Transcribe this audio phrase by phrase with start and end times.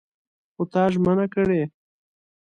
[0.53, 1.61] خو تا ژمنه کړې!